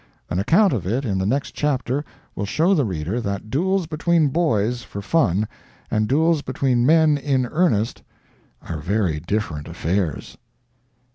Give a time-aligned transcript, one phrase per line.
[0.31, 2.03] An account of it, in the next chapter,
[2.35, 5.47] will show the reader that duels between boys, for fun,
[5.91, 8.01] and duels between men in earnest,
[8.67, 10.39] are very different affairs.